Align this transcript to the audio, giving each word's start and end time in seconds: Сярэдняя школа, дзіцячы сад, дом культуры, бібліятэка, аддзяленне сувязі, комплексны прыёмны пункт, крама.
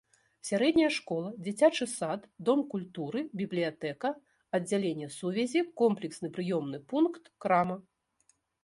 Сярэдняя 0.47 0.91
школа, 0.95 1.29
дзіцячы 1.47 1.87
сад, 1.91 2.25
дом 2.49 2.59
культуры, 2.73 3.19
бібліятэка, 3.43 4.13
аддзяленне 4.59 5.11
сувязі, 5.21 5.65
комплексны 5.85 6.27
прыёмны 6.41 6.77
пункт, 6.97 7.23
крама. 7.47 7.83